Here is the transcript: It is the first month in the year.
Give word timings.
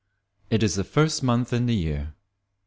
It 0.49 0.63
is 0.63 0.73
the 0.73 0.83
first 0.83 1.21
month 1.21 1.53
in 1.53 1.67
the 1.67 1.75
year. 1.75 2.15